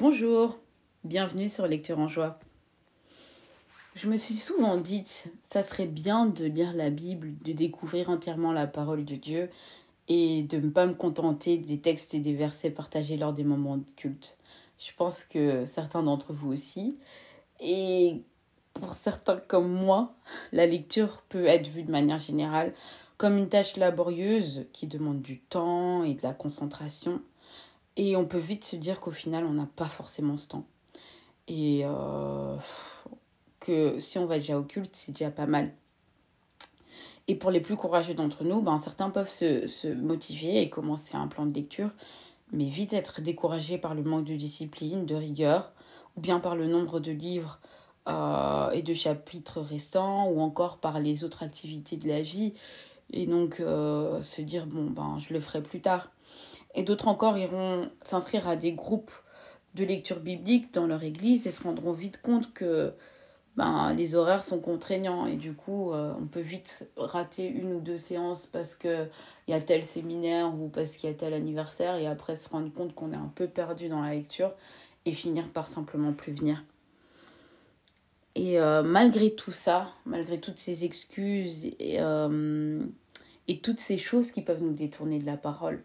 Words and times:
Bonjour, 0.00 0.58
bienvenue 1.04 1.50
sur 1.50 1.66
Lecture 1.66 1.98
en 1.98 2.08
joie. 2.08 2.38
Je 3.94 4.08
me 4.08 4.16
suis 4.16 4.32
souvent 4.32 4.78
dit, 4.78 5.04
ça 5.50 5.62
serait 5.62 5.84
bien 5.84 6.24
de 6.24 6.46
lire 6.46 6.72
la 6.72 6.88
Bible, 6.88 7.34
de 7.44 7.52
découvrir 7.52 8.08
entièrement 8.08 8.54
la 8.54 8.66
parole 8.66 9.04
de 9.04 9.16
Dieu 9.16 9.50
et 10.08 10.44
de 10.44 10.58
ne 10.58 10.70
pas 10.70 10.86
me 10.86 10.94
contenter 10.94 11.58
des 11.58 11.80
textes 11.80 12.14
et 12.14 12.18
des 12.18 12.32
versets 12.32 12.70
partagés 12.70 13.18
lors 13.18 13.34
des 13.34 13.44
moments 13.44 13.76
de 13.76 13.90
culte. 13.94 14.38
Je 14.78 14.90
pense 14.96 15.22
que 15.22 15.66
certains 15.66 16.02
d'entre 16.02 16.32
vous 16.32 16.50
aussi. 16.50 16.96
Et 17.60 18.22
pour 18.72 18.94
certains 18.94 19.36
comme 19.36 19.70
moi, 19.70 20.14
la 20.52 20.64
lecture 20.64 21.22
peut 21.28 21.44
être 21.44 21.68
vue 21.68 21.82
de 21.82 21.90
manière 21.90 22.18
générale 22.18 22.72
comme 23.18 23.36
une 23.36 23.50
tâche 23.50 23.76
laborieuse 23.76 24.64
qui 24.72 24.86
demande 24.86 25.20
du 25.20 25.40
temps 25.40 26.04
et 26.04 26.14
de 26.14 26.22
la 26.22 26.32
concentration. 26.32 27.20
Et 28.00 28.16
on 28.16 28.24
peut 28.24 28.38
vite 28.38 28.64
se 28.64 28.76
dire 28.76 28.98
qu'au 28.98 29.10
final, 29.10 29.44
on 29.44 29.52
n'a 29.52 29.68
pas 29.76 29.90
forcément 29.90 30.38
ce 30.38 30.48
temps. 30.48 30.64
Et 31.48 31.82
euh, 31.84 32.56
que 33.60 34.00
si 34.00 34.16
on 34.18 34.24
va 34.24 34.38
déjà 34.38 34.58
au 34.58 34.62
culte, 34.62 34.96
c'est 34.96 35.12
déjà 35.12 35.30
pas 35.30 35.44
mal. 35.44 35.70
Et 37.28 37.34
pour 37.34 37.50
les 37.50 37.60
plus 37.60 37.76
courageux 37.76 38.14
d'entre 38.14 38.42
nous, 38.42 38.62
ben, 38.62 38.78
certains 38.78 39.10
peuvent 39.10 39.28
se, 39.28 39.66
se, 39.66 39.86
motiver 39.88 40.62
et 40.62 40.70
commencer 40.70 41.18
un 41.18 41.28
plan 41.28 41.44
de 41.44 41.52
lecture, 41.52 41.90
mais 42.52 42.64
vite 42.70 42.94
être 42.94 43.20
découragés 43.20 43.76
par 43.76 43.94
le 43.94 44.02
manque 44.02 44.24
de 44.24 44.34
discipline, 44.34 45.04
de 45.04 45.14
rigueur, 45.14 45.70
ou 46.16 46.22
bien 46.22 46.40
par 46.40 46.56
le 46.56 46.68
nombre 46.68 47.00
de 47.00 47.12
livres 47.12 47.60
euh, 48.08 48.70
et 48.70 48.80
de 48.80 48.94
chapitres 48.94 49.60
restants, 49.60 50.26
ou 50.30 50.40
encore 50.40 50.78
par 50.78 51.00
les 51.00 51.22
autres 51.22 51.42
activités 51.42 51.98
de 51.98 52.08
la 52.08 52.22
vie, 52.22 52.54
et 53.12 53.26
donc 53.26 53.60
euh, 53.60 54.22
se 54.22 54.40
dire, 54.40 54.64
bon, 54.64 54.86
ben, 54.86 55.18
je 55.18 55.34
le 55.34 55.40
ferai 55.40 55.62
plus 55.62 55.82
tard. 55.82 56.08
Et 56.74 56.82
d'autres 56.82 57.08
encore 57.08 57.36
iront 57.36 57.90
s'inscrire 58.04 58.48
à 58.48 58.56
des 58.56 58.72
groupes 58.72 59.12
de 59.74 59.84
lecture 59.84 60.20
biblique 60.20 60.72
dans 60.72 60.86
leur 60.86 61.02
église 61.02 61.46
et 61.46 61.50
se 61.50 61.62
rendront 61.62 61.92
vite 61.92 62.20
compte 62.22 62.52
que 62.52 62.92
ben, 63.56 63.92
les 63.94 64.14
horaires 64.14 64.42
sont 64.42 64.60
contraignants 64.60 65.26
et 65.26 65.36
du 65.36 65.52
coup 65.52 65.92
euh, 65.92 66.12
on 66.20 66.26
peut 66.26 66.40
vite 66.40 66.88
rater 66.96 67.46
une 67.46 67.74
ou 67.74 67.80
deux 67.80 67.98
séances 67.98 68.46
parce 68.46 68.76
qu'il 68.76 69.10
y 69.48 69.52
a 69.52 69.60
tel 69.60 69.82
séminaire 69.82 70.54
ou 70.54 70.68
parce 70.68 70.92
qu'il 70.92 71.10
y 71.10 71.12
a 71.12 71.16
tel 71.16 71.34
anniversaire 71.34 71.96
et 71.96 72.06
après 72.06 72.36
se 72.36 72.48
rendre 72.48 72.72
compte 72.72 72.94
qu'on 72.94 73.12
est 73.12 73.16
un 73.16 73.30
peu 73.34 73.48
perdu 73.48 73.88
dans 73.88 74.02
la 74.02 74.14
lecture 74.14 74.52
et 75.04 75.12
finir 75.12 75.48
par 75.48 75.66
simplement 75.66 76.12
plus 76.12 76.32
venir. 76.32 76.62
Et 78.36 78.60
euh, 78.60 78.82
malgré 78.82 79.34
tout 79.34 79.52
ça, 79.52 79.90
malgré 80.06 80.38
toutes 80.38 80.58
ces 80.58 80.84
excuses 80.84 81.66
et, 81.66 81.96
euh, 81.98 82.80
et 83.48 83.58
toutes 83.58 83.80
ces 83.80 83.98
choses 83.98 84.30
qui 84.30 84.40
peuvent 84.40 84.62
nous 84.62 84.72
détourner 84.72 85.18
de 85.18 85.26
la 85.26 85.36
parole, 85.36 85.82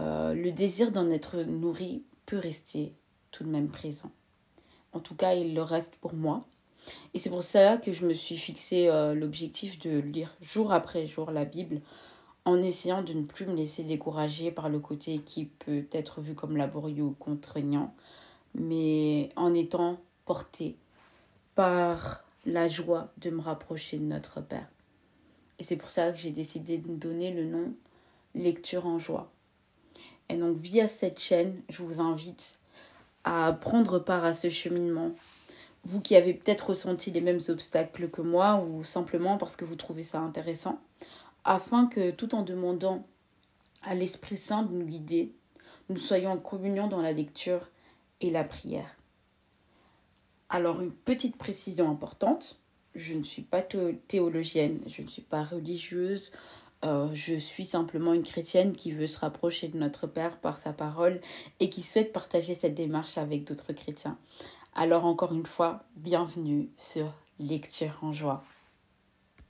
euh, 0.00 0.34
le 0.34 0.50
désir 0.52 0.92
d'en 0.92 1.10
être 1.10 1.38
nourri 1.42 2.02
peut 2.26 2.38
rester 2.38 2.94
tout 3.30 3.44
de 3.44 3.50
même 3.50 3.68
présent. 3.68 4.10
En 4.92 5.00
tout 5.00 5.14
cas, 5.14 5.34
il 5.34 5.54
le 5.54 5.62
reste 5.62 5.94
pour 5.96 6.14
moi. 6.14 6.44
Et 7.12 7.18
c'est 7.18 7.30
pour 7.30 7.42
ça 7.42 7.76
que 7.76 7.92
je 7.92 8.06
me 8.06 8.14
suis 8.14 8.36
fixé 8.36 8.88
euh, 8.88 9.14
l'objectif 9.14 9.78
de 9.78 9.98
lire 9.98 10.34
jour 10.40 10.72
après 10.72 11.06
jour 11.06 11.30
la 11.30 11.44
Bible 11.44 11.80
en 12.46 12.56
essayant 12.56 13.02
de 13.02 13.12
ne 13.12 13.22
plus 13.22 13.46
me 13.46 13.54
laisser 13.54 13.84
décourager 13.84 14.50
par 14.50 14.70
le 14.70 14.78
côté 14.78 15.18
qui 15.18 15.44
peut 15.44 15.84
être 15.92 16.22
vu 16.22 16.34
comme 16.34 16.56
laborieux 16.56 17.04
ou 17.04 17.14
contraignant, 17.18 17.94
mais 18.54 19.28
en 19.36 19.52
étant 19.52 19.98
porté 20.24 20.76
par 21.54 22.24
la 22.46 22.66
joie 22.68 23.12
de 23.18 23.28
me 23.28 23.42
rapprocher 23.42 23.98
de 23.98 24.04
notre 24.04 24.40
Père. 24.40 24.68
Et 25.58 25.62
c'est 25.62 25.76
pour 25.76 25.90
ça 25.90 26.10
que 26.10 26.18
j'ai 26.18 26.30
décidé 26.30 26.78
de 26.78 26.88
donner 26.88 27.30
le 27.30 27.44
nom 27.44 27.74
Lecture 28.34 28.86
en 28.86 28.98
joie. 28.98 29.30
Et 30.30 30.36
donc 30.36 30.56
via 30.56 30.86
cette 30.86 31.18
chaîne, 31.18 31.60
je 31.68 31.82
vous 31.82 32.00
invite 32.00 32.58
à 33.24 33.52
prendre 33.52 33.98
part 33.98 34.24
à 34.24 34.32
ce 34.32 34.48
cheminement. 34.48 35.10
Vous 35.82 36.00
qui 36.00 36.14
avez 36.14 36.34
peut-être 36.34 36.70
ressenti 36.70 37.10
les 37.10 37.20
mêmes 37.20 37.40
obstacles 37.48 38.08
que 38.08 38.22
moi 38.22 38.64
ou 38.64 38.84
simplement 38.84 39.38
parce 39.38 39.56
que 39.56 39.64
vous 39.64 39.76
trouvez 39.76 40.04
ça 40.04 40.20
intéressant, 40.20 40.80
afin 41.44 41.86
que 41.86 42.12
tout 42.12 42.34
en 42.34 42.42
demandant 42.42 43.04
à 43.82 43.94
l'Esprit 43.94 44.36
Saint 44.36 44.62
de 44.62 44.72
nous 44.72 44.86
guider, 44.86 45.32
nous 45.88 45.96
soyons 45.96 46.30
en 46.30 46.38
communion 46.38 46.86
dans 46.86 47.00
la 47.00 47.12
lecture 47.12 47.68
et 48.20 48.30
la 48.30 48.44
prière. 48.44 48.96
Alors 50.48 50.80
une 50.80 50.92
petite 50.92 51.36
précision 51.36 51.90
importante, 51.90 52.60
je 52.94 53.14
ne 53.14 53.22
suis 53.22 53.42
pas 53.42 53.62
théologienne, 53.62 54.80
je 54.86 55.02
ne 55.02 55.08
suis 55.08 55.22
pas 55.22 55.42
religieuse, 55.42 56.30
euh, 56.84 57.08
je 57.12 57.34
suis 57.34 57.66
simplement 57.66 58.14
une 58.14 58.22
chrétienne 58.22 58.72
qui 58.72 58.92
veut 58.92 59.06
se 59.06 59.18
rapprocher 59.18 59.68
de 59.68 59.76
notre 59.76 60.06
Père 60.06 60.38
par 60.38 60.56
sa 60.56 60.72
parole 60.72 61.20
et 61.60 61.68
qui 61.68 61.82
souhaite 61.82 62.12
partager 62.12 62.54
cette 62.54 62.74
démarche 62.74 63.18
avec 63.18 63.44
d'autres 63.44 63.72
chrétiens. 63.72 64.16
Alors 64.74 65.04
encore 65.04 65.32
une 65.32 65.46
fois, 65.46 65.84
bienvenue 65.96 66.70
sur 66.76 67.12
Lecture 67.38 67.98
en 68.02 68.12
joie. 68.12 68.44